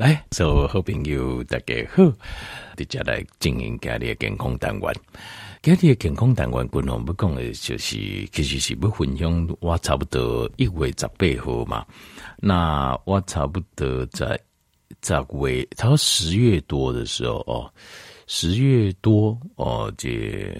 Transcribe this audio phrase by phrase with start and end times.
[0.00, 2.02] 来，所有好朋友大家好，
[2.74, 4.94] 大家来经营家里的健康单元。
[5.60, 7.98] 家里的健康单元，共同要讲的就是，
[8.32, 11.84] 其实是要分享我差不多一月十八号嘛。
[12.38, 14.40] 那我差不多在
[15.02, 17.70] 在月，差不多十月多的时候哦，
[18.26, 20.50] 十月多哦，这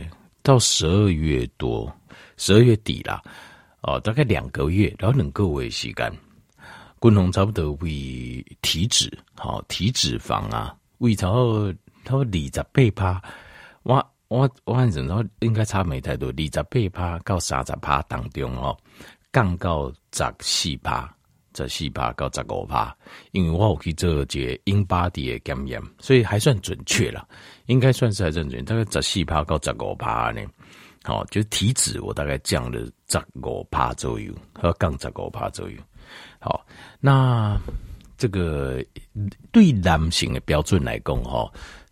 [0.43, 1.91] 到十二月多，
[2.37, 3.23] 十二月底啦，
[3.81, 6.13] 哦，大概两个月，然后两个月时间。
[7.01, 11.73] 共同差不多为体脂，好体脂肪啊，为超
[12.05, 13.23] 超二十八趴，
[13.85, 18.77] 我我我反正都应该差没太多，二十八趴到三十趴当中哦，
[19.33, 21.11] 降到十四趴，
[21.57, 22.95] 十四趴到十五趴，
[23.33, 27.27] 因为我有去做这 InBody 的检验，所以还算准确了，
[27.65, 30.43] 应该算是还算准，大概十四趴到十五趴呢，
[31.03, 32.79] 好，就体脂我大概降了
[33.09, 35.79] 十五趴左右，和降十五趴左右。
[36.39, 36.65] 好，
[37.01, 37.61] 那
[38.17, 38.85] 这个
[39.51, 41.51] 对男性的标准来讲，哈，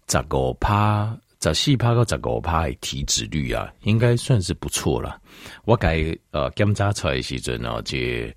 [0.08, 5.20] 十五趴、十四趴到十五趴的体脂率啊，应该算是不错了。
[5.64, 8.34] 我改呃检查出来的时阵哦，这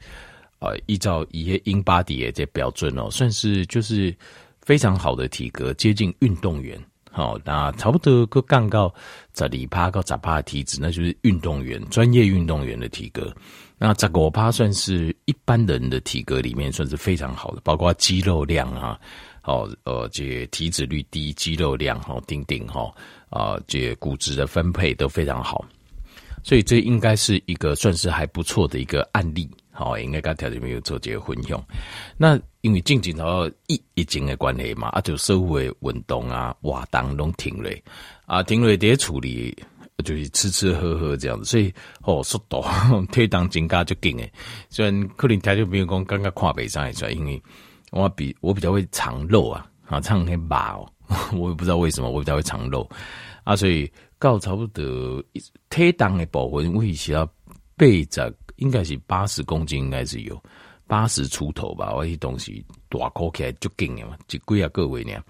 [0.59, 4.15] 呃依照一些英巴迪的这标准哦，算是就是
[4.61, 6.79] 非常好的体格，接近运动员。
[7.11, 8.93] 好，那差不多个降到
[9.35, 13.33] 十二趴到十趴的体脂，那就是运动员、专业运动员的体格。
[13.77, 18.97] 那十五趴算是一般人的体格里面算是非常好的，包括肌肉量啊，
[19.41, 22.93] 好呃，这体脂率低，肌肉量好顶顶哈
[23.29, 25.65] 啊，这骨质的分配都非常好，
[26.43, 31.63] 所以这应该是一个算是还不错的一个案例，好，应该跟条件没有做这个混用。
[32.17, 33.25] 那因为近几年
[33.67, 37.69] 疫疫情的关系嘛，啊，就社会运动啊、活动拢停了
[38.25, 39.57] 啊，停了得处理。
[40.03, 42.59] 就是吃吃喝喝这样子，所以哦，速度
[43.13, 44.33] 推档增加就紧诶。
[44.67, 47.39] 虽然可能他就没有讲刚刚跨北上来出来，因为
[47.91, 52.89] 我比我比较会藏肉啊，啊，藏很饱哦， 我也不知道为什么我比较会藏肉
[53.43, 55.23] 啊，所以到差不多
[55.69, 57.31] 推档的部分，我是要
[57.77, 60.41] 背着应该是八十公斤，应该是有
[60.87, 61.93] 八十出头吧。
[61.93, 65.21] 我些东西大口起来就紧的嘛，就贵啊各位呢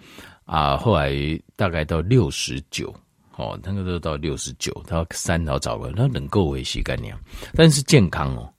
[0.46, 1.12] 啊，后来
[1.56, 2.94] 大概到六十九。
[3.38, 7.18] 哦，那个都到六十九，到三条找个，那能够维系概念，
[7.56, 8.53] 但是健康哦，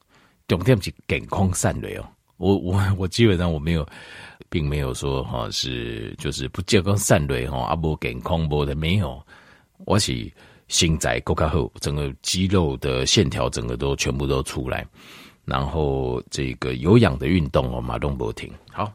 [0.49, 2.09] 重点是健康善类哦。
[2.39, 3.87] 我我 我基本上我没有，
[4.49, 9.25] 并没有说哈是就是不健康善类哈，啊不健康不的没有，
[9.85, 10.33] 我是
[10.73, 14.85] 心在够卡后，整个肌肉的线条整个都全部都出来，
[15.45, 18.91] 然后这个有氧的运动哦，马东不停好。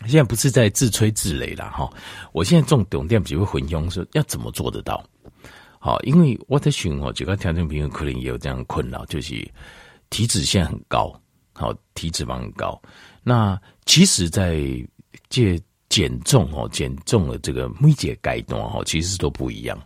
[0.00, 1.88] 现在不是在自吹自擂了哈，
[2.32, 5.02] 我现在重点点只会混用说要怎么做得到？
[5.78, 9.48] 好，因为我在寻哦，几个条件朋友可能也有这样困扰，就是
[10.10, 11.14] 体脂现在很高，
[11.52, 12.82] 好，体脂肪很高。
[13.22, 13.56] 那
[13.86, 14.60] 其实，在
[15.28, 15.56] 这
[15.88, 19.80] 减重哦，减重的这个每节改动哦，其实都不一样，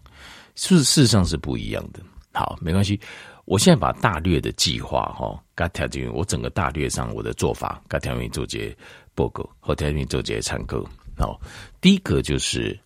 [0.56, 2.00] 事事实上是不一样的。
[2.32, 3.00] 好，没关系，
[3.44, 8.76] 我现在把大略的计划哈，跟条件我整个大略上我的做法，跟条件做些。
[9.16, 10.78] 报告和条件做这些参考。
[11.16, 11.40] 好，
[11.80, 12.78] 第一个就是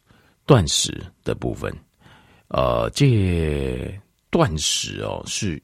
[0.46, 1.76] 断食的部分。
[2.46, 4.00] 呃，这
[4.30, 5.60] 断食哦是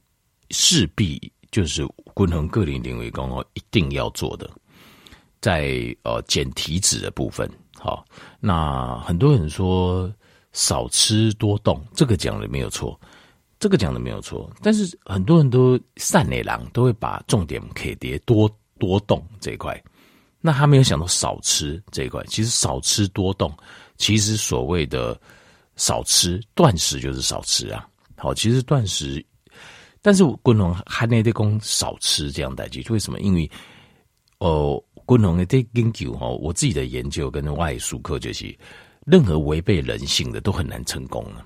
[0.51, 1.87] 势必就是
[2.17, 4.51] 均衡个人领域工哦一定要做的，
[5.41, 7.49] 在呃减体脂的部分。
[7.79, 8.05] 好，
[8.41, 10.13] 那很多人说
[10.57, 12.99] 少吃多动，这个讲的没有错，
[13.61, 14.51] 这个讲的没有错。
[14.63, 19.79] 但是很多人都善内郎都会把重点给叠多多动这一块。
[20.41, 23.55] 那他没有想到少吃这一块，其实少吃多动，
[23.99, 25.21] 其实所谓的
[25.77, 27.87] 少吃断食就是少吃啊。
[28.17, 29.23] 好，其实断食，
[30.01, 33.21] 但是均衡还得讲少吃这样代志，为什么？
[33.21, 33.51] 因为
[34.39, 38.57] 哦，均衡的这研究哈，我自己的研究跟外术课就是，
[39.07, 41.43] 任何违背人性的都很难成功了。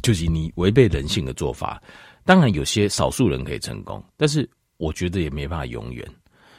[0.00, 1.82] 就是你违背人性的做法，
[2.24, 6.08] 当然有些少数人可以成功，但是我觉得也没办法永远。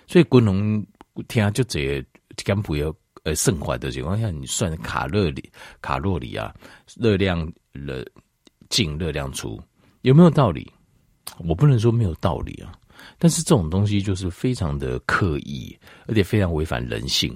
[0.05, 0.85] 所以均衡。
[1.29, 2.05] 听啊，就这
[2.35, 2.93] 减肥要
[3.23, 5.49] 呃生活的情况下，你算卡路里、
[5.81, 6.53] 卡路里啊，
[6.97, 8.05] 热量了
[8.67, 9.57] 进热量出
[10.01, 10.69] 有没有道理？
[11.37, 12.73] 我不能说没有道理啊，
[13.17, 15.73] 但是这种东西就是非常的刻意，
[16.05, 17.33] 而且非常违反人性。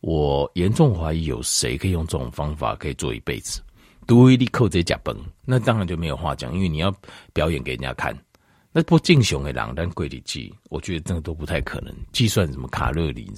[0.00, 3.60] 我严重怀疑有谁可以用这种方法可以做一辈子？
[4.06, 6.92] 独一粒扣这假崩，那当然就没有话讲，因为你要
[7.32, 8.16] 表演给人家看。
[8.72, 13.28] 那不正常的狼，但贵的计，我觉得这个都不太可能计算什么卡路里，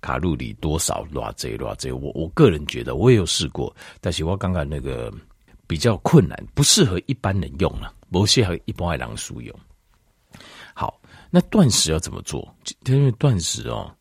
[0.00, 5.12] 卡路里多少多少多少，我我个人觉得我也有试过，但是我刚刚那个
[5.66, 9.54] 比较困难，不适合一般人用了，不适合一般的狼叔用。
[10.72, 12.48] 好，那断食要怎么做？
[12.86, 13.92] 因为断食哦，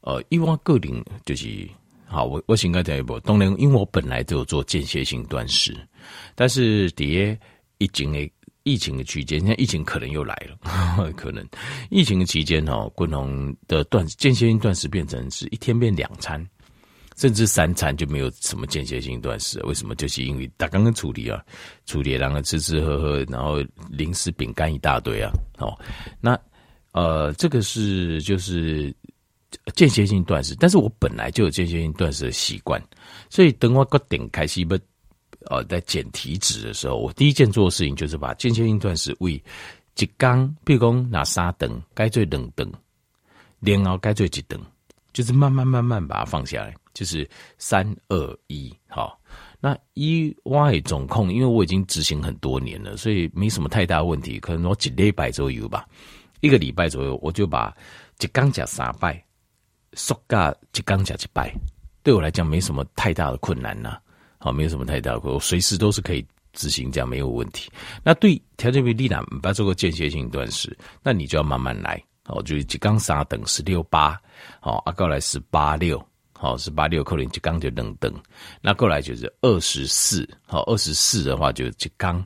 [0.00, 1.68] 呃，以我个人就是
[2.06, 5.76] 好，我我先讲一步，当然，因为我本来就有做间歇性断食，
[6.34, 7.38] 但是底下
[7.78, 8.30] 疫情的
[8.62, 11.46] 疫情的期间，现在疫情可能又来了， 可能
[11.90, 16.46] 疫情的期间哦，滚龙的断间歇性断食变成是一天变两餐。
[17.16, 19.92] 甚至三餐就没有什么间歇性断食，为什么？
[19.96, 21.44] 就是因为他刚刚处理啊，
[21.84, 23.56] 处理然后吃吃喝喝，然后
[23.90, 25.32] 零食饼干一大堆啊。
[25.56, 25.76] 哦，
[26.20, 26.38] 那
[26.92, 28.94] 呃，这个是就是
[29.74, 32.82] 间歇性断食，但是我本来就有间歇性断食的习惯，
[33.30, 34.78] 所以等我个点开始不
[35.46, 39.42] 呃在减体脂的时候，我第一件做的事情就是把间歇性断食为
[39.96, 42.70] 一缸，比如讲拿三等，该最冷等，
[43.60, 44.60] 然后该做几等，
[45.12, 46.74] 就是慢慢慢慢把它放下来。
[46.94, 47.28] 就是
[47.58, 49.16] 三二一，好，
[49.60, 54.40] 那一外总控，因为我已经执行很多年了，所以没什么太大问题。
[54.40, 55.86] 可能我几礼拜左右吧，
[56.40, 57.72] 一个礼拜左右，我就把
[58.18, 59.22] 一缸加三拜，
[59.94, 61.54] 缩加一缸加一拜，
[62.02, 63.98] 对我来讲没什么太大的困难呐，
[64.38, 67.70] 好，没有什么太大的困难，我随时都是可以执行，这样没有问题。
[68.02, 74.20] 那对条件比例呢，不要做个间歇性断食，那你就要慢慢来，好，就是一缸三等十六八，
[74.60, 76.02] 好，阿高来十八六。
[76.40, 78.14] 好，十八六扣零就刚就冷灯，
[78.62, 82.24] 那过来就是二十四，好，二十四的话就就刚，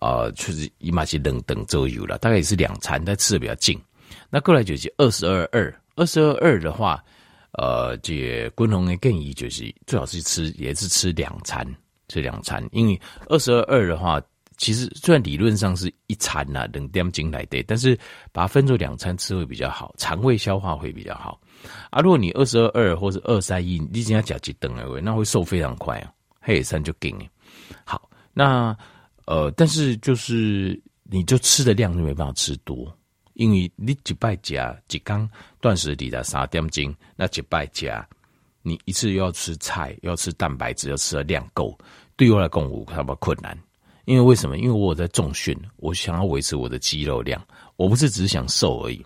[0.00, 3.80] 啊，确实一码是冷灯左右了，大概也是两餐，但吃的比较近。
[4.28, 7.02] 那过来就是二十二二，二十二二的话，
[7.52, 11.66] 呃，这滚龙的建议就是最好是吃也是吃两餐，
[12.08, 14.20] 吃两餐，因为二十二二的话。
[14.56, 17.98] 其实虽然理论上是一餐呐，两点进来的，但是
[18.30, 21.40] 把它分作两餐吃会比较好，肠胃消化会比较好。
[21.90, 27.28] 啊，如果你二十二二或者二三一，你今天加几顿而已，那会瘦非常快啊，黑三就给你。
[27.84, 28.74] 好，那
[29.26, 32.96] 呃，但是就是你就吃的量就没办法吃多，
[33.34, 35.28] 因为你一拜加一缸
[35.60, 38.06] 断食里的三点斤，那一拜加
[38.62, 41.78] 你一次又要吃菜，又要吃蛋白质，要吃的量够，
[42.16, 43.56] 对我来讲我差不困难。
[44.06, 44.58] 因为为什么？
[44.58, 47.42] 因为我有在重训，我想要维持我的肌肉量，
[47.76, 49.04] 我不是只是想瘦而已。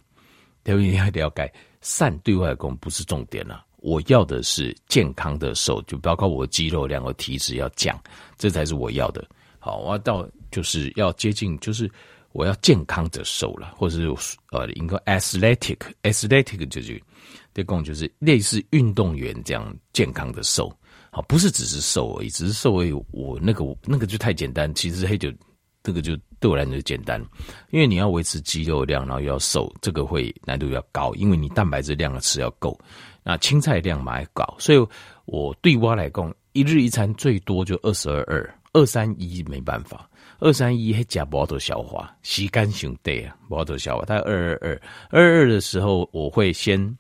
[0.65, 7.97] 特别你要了解，善对外功不是重点了，我要的是健康的瘦，就包括我的肌肉量和体脂要降，
[8.37, 9.25] 这才是我要的。
[9.61, 11.91] 好，我要到就是要接近，就是
[12.33, 14.09] 我要健康的瘦了，或者是
[14.53, 17.03] 呃，一个 athletic，athletic 就是
[17.55, 20.73] 这功就是类似运动员这样健康的瘦。
[21.11, 22.93] 好，不是只是瘦而已，只是瘦而已。
[23.11, 25.33] 我那个那个就太简单，其实黑酒
[25.83, 27.19] 这个就对我来讲就简单，
[27.71, 32.79] 因为你要维持肌肉量，然后又要瘦，这个会难度比较高，因为你蛋白质量的吃要够，
[33.25, 34.87] 那青菜量嘛还高，所以
[35.25, 40.09] 我对我来讲，一日一餐最多就二十二二，二三一没办法，
[40.39, 44.05] 二三一还加摩托消化，时间上对啊，摩托消化。
[44.07, 44.81] 但二二二
[45.11, 46.97] 二二的时候，我会先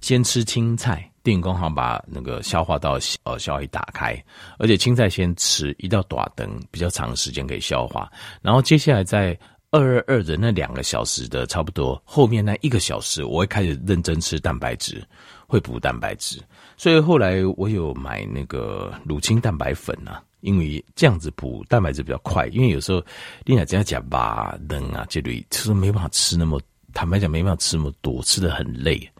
[0.00, 1.08] 先吃青菜。
[1.24, 4.12] 电工行把那个消化道呃消化器打开，
[4.58, 8.10] 而且青菜先吃一道短灯，比较长时间可以消化。
[8.40, 9.38] 然后接下来在
[9.70, 15.00] 二二二的那两个小时的差不多后面那一个小时，我会开始认真吃蛋白质，
[15.46, 16.42] 会补蛋白质。
[16.76, 22.46] 所以后来我有买那个乳清蛋白粉啊，因为这样子补蛋白质比较快。
[22.48, 23.02] 因为有时候
[23.44, 26.60] 你俩这样讲吧，冷啊这类其实没办法吃那么，
[26.92, 29.10] 坦白讲没办法吃那么多，吃得很累。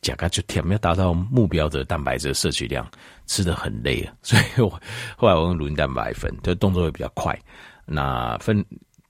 [0.00, 2.84] 甲肝就甜，要达到目标的蛋白质摄取量，
[3.26, 4.68] 吃得很累啊，所以我
[5.16, 7.38] 后来我用乳清蛋白粉，就动作会比较快。
[7.86, 8.64] 那分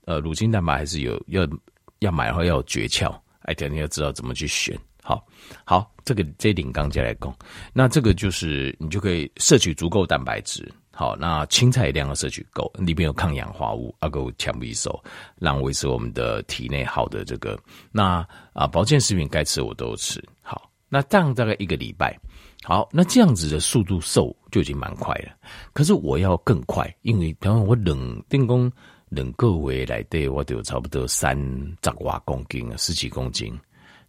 [0.05, 1.47] 呃乳清蛋白还是有要
[1.97, 4.77] 要买的话要有诀窍，哎，等你要知道怎么去选。
[5.01, 5.25] 好，
[5.65, 7.35] 好，这个这点刚接来讲，
[7.73, 10.71] 那这个就是你就可以摄取足够蛋白质。
[10.93, 15.03] 好，那青菜量要摄取够，里面有抗氧化物，阿够强不瘦，
[15.35, 17.59] 让维持我们的体内好的这个。
[17.91, 20.23] 那啊保健食品该吃我都吃。
[20.41, 20.69] 好。
[20.89, 22.15] 那这样大概一个礼拜，
[22.63, 25.31] 好，那这样子的速度瘦就已经蛮快了。
[25.73, 28.71] 可是我要更快，因为比方说我冷电工
[29.09, 31.35] 冷个月来对我都有差不多三
[31.81, 33.59] 十瓦公斤啊，十几公斤。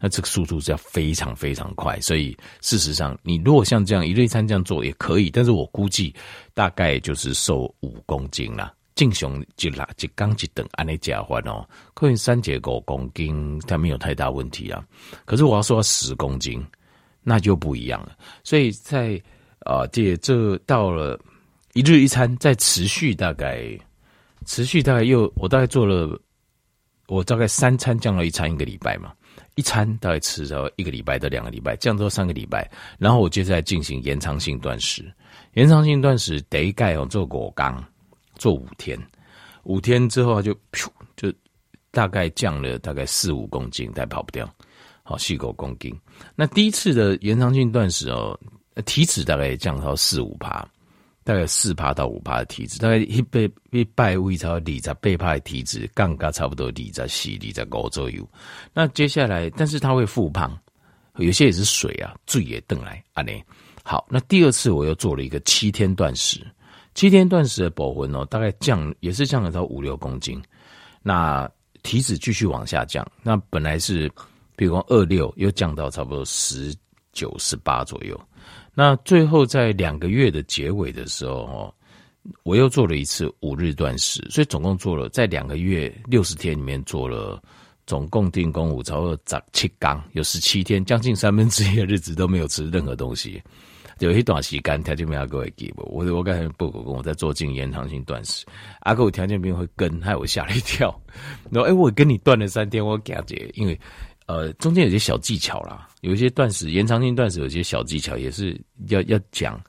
[0.04, 6.14] 那这个速度是要非常非常快，所以事实上，你如果像这样一日一餐这样做也可以，但是我估计
[6.52, 8.70] 大概就是瘦五公斤啦。
[8.94, 14.84] 正常一啦一刚一等按你加换哦，可能三节五公斤，它没有太大问题啊。
[15.24, 16.62] 可是我要说十公斤，
[17.22, 18.14] 那就不一样了。
[18.42, 19.18] 所以在
[19.60, 21.18] 啊，这这到了
[21.72, 23.66] 一日一餐，再持续大概
[24.44, 26.20] 持续大概又我大概做了，
[27.06, 29.12] 我大概三餐降到一餐一个礼拜嘛，
[29.54, 35.12] 一餐大概吃到一个礼拜到两个礼拜，降到三个礼拜，然后我接下来进行延长性断食，
[35.54, 37.84] 延长性断食得盖哦做果缸。
[38.36, 39.00] 做五天，
[39.62, 41.32] 五天之后就噗，就
[41.92, 44.52] 大概降了大概四五公斤，但跑不掉。
[45.04, 45.96] 好，四五公斤。
[46.34, 48.36] 那第一次的延长性断食哦，
[48.86, 50.68] 体脂大概降到四五趴，
[51.24, 58.28] 大概四趴到五趴的体脂，大概一百一百位超二十八趴的体脂，杠杆差不多二十四、二十五左右。
[58.72, 60.56] 那接下来，但是它会复胖，
[61.16, 63.32] 有些也是水啊，醉也瞪来啊呢。
[63.82, 66.46] 好，那第二次我又做了一个七天断食，
[66.94, 70.40] 七天断食的保温哦，大概降也是降了到五六公斤，
[71.02, 71.50] 那
[71.82, 74.10] 体脂继续往下降，那本来是。
[74.56, 76.72] 比如说二六又降到差不多十
[77.14, 78.20] 九、十八左右，
[78.74, 81.72] 那最后在两个月的结尾的时候，
[82.42, 87.40] 我又做了一次五日断食，所以总共做了在两个月六十天里面做了
[87.86, 93.42] 总共定功五超二十七缸，有十七天，将近三分之一的日子都没有吃任何东西，
[94.00, 98.44] 有一段时间条件病各位给我，我我刚才报告跟我在做进延长性断食，
[98.80, 100.94] 阿哥条件病会跟，害我吓了一跳，
[101.50, 103.78] 然后哎，我跟你断了三天，我感觉因为。
[104.26, 109.60] 呃，中间有些小技巧啦，有一些断食延长性断食有些小技巧也是要要讲。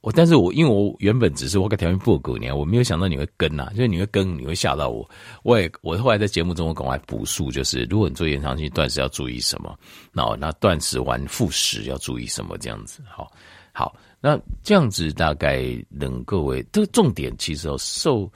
[0.00, 5.06] 我但是我因为我原本只是我给条件不够年，我没有想到你会跟呐，就是你会跟，你会吓到我。
[5.42, 9.78] 我也我后来在节目中我赶快补述，就是如果你做延长性断食要注意什么，
[10.12, 13.02] 那那断食完复食要注意什么这样子。
[13.06, 13.30] 好，
[13.72, 18.32] 好，那这样子大概能各位这个重点其实瘦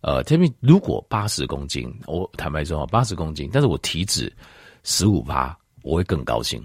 [0.00, 4.32] 呃，特别如果八十公斤，我坦白说啊八十公斤，但是我体脂。
[4.84, 6.64] 十五趴，我会更高兴，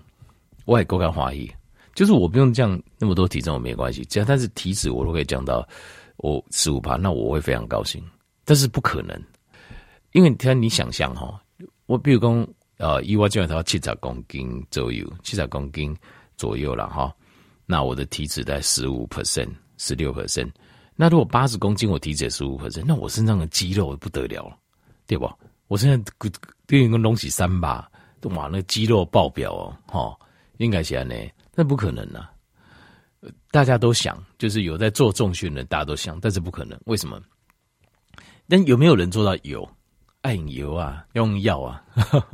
[0.65, 1.49] 我也够敢怀疑，
[1.95, 5.67] 就是我不用降那么多体重，我没关系，只要但是体脂我都可以降到
[6.17, 8.03] 我十五趴，那我会非常高兴。
[8.43, 9.19] 但是不可能，
[10.11, 11.41] 因为你看你想象哈，
[11.85, 12.47] 我比如说
[12.77, 15.95] 呃，以我这样的话七十公斤左右，七十公斤
[16.35, 17.13] 左右了哈，
[17.65, 20.51] 那我的体脂在十五 percent，十六 percent，
[20.95, 24.57] 那如果八十公斤我体脂十五 percent，那我身上的肌肉不得了，
[25.07, 25.33] 对吧？
[25.67, 26.11] 我现在
[26.65, 27.89] 跟一个隆起三把。
[28.23, 30.17] 哇，那肌肉爆表哦，齁，
[30.57, 31.15] 应该是这样呢，
[31.55, 32.31] 那不可能啊！
[33.51, 37.21] 大家都想，就是有在做重训的，大家都想，但是不可能，为什么？
[38.47, 39.69] 但有没有人做到有？
[40.21, 41.81] 爱油啊，用药啊，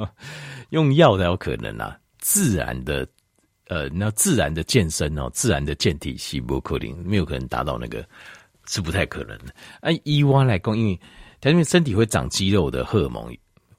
[0.71, 1.95] 用药才有可能啊！
[2.17, 3.07] 自然的，
[3.67, 8.03] 呃，那自然的健身哦，自然的健体细胞克林没有可能达到那个，
[8.65, 9.53] 是不太可能的。
[9.81, 10.99] 按以我来讲，因为
[11.39, 13.31] 它因为身体会长肌肉的荷尔蒙。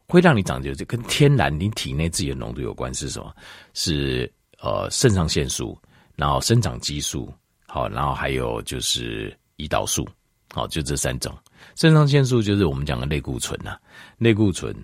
[0.08, 3.34] 会让你长就跟天然你体内自己的浓度有关是什么？
[3.74, 5.76] 是呃肾上腺素，
[6.14, 7.32] 然后生长激素，
[7.66, 10.08] 好，然后还有就是胰岛素，
[10.52, 11.36] 好，就这三种。
[11.74, 13.76] 肾上腺素就是我们讲的类固醇呐，
[14.18, 14.74] 类固醇，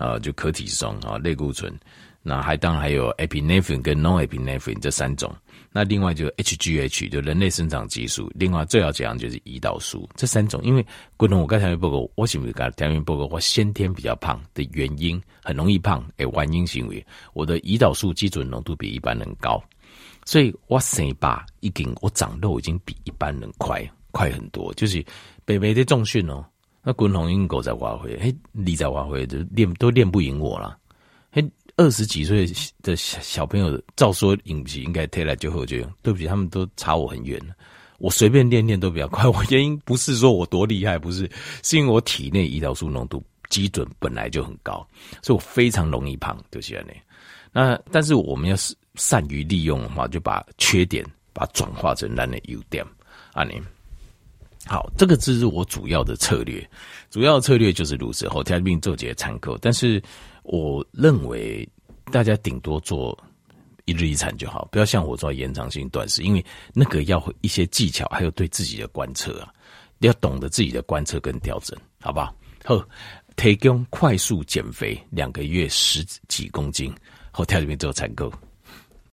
[0.00, 1.72] 呃，就可体松啊，类固醇。
[2.22, 5.34] 那还当然还有 epinephrine 跟 non-epinephrine 这三种。
[5.72, 8.30] 那另外就 HGH 就人类生长激素。
[8.34, 10.60] 另外最要讲就是胰岛素这三种。
[10.62, 10.84] 因为
[11.16, 19.62] 滚龙我刚才报告，我是不是刚才报告我先天比较胖的原因，很容易胖诶，原因行为，我的胰岛素基准浓度比一般人高，
[20.26, 24.74] 所以我生把已经我长肉已经比一般人快快很多。
[24.74, 25.02] 就是
[25.46, 26.44] 北北的重训哦，
[26.82, 30.78] 那滚龙英狗在挖灰，嘿，你在挖灰就练都练不赢我了，
[31.30, 31.48] 嘿。
[31.76, 32.46] 二十几岁
[32.82, 35.92] 的小朋友，照说影集应该推来就后就用。
[36.02, 37.40] 对不起，他们都差我很远。
[37.96, 39.26] 我随便练练都比较快。
[39.26, 41.30] 我原因不是说我多厉害，不是，
[41.62, 44.86] 是因为我体内胰岛素浓度基准本来就很高，
[45.22, 46.36] 所以我非常容易胖。
[46.50, 46.86] 就是这样。
[47.50, 52.84] 那但是我们要是善于利用的话，就把缺点把它转化成咱的优点。
[53.32, 53.58] 啊，你
[54.66, 56.68] 好，这个只是我主要的策略，
[57.10, 58.28] 主要的策略就是如此。
[58.28, 60.02] 后天命做节参考，但是。
[60.42, 61.68] 我认为
[62.10, 63.16] 大家顶多做
[63.84, 69.52] 一日一餐就好，不要像我做延长性断食，因为那个要一些技巧，还有对自己的观测啊，
[69.98, 72.34] 要懂得自己的观测跟调整，好不好？
[72.64, 72.82] 好，
[73.36, 76.92] 提供快速减肥两个月十几公斤，
[77.30, 78.32] 后跳里面做采购。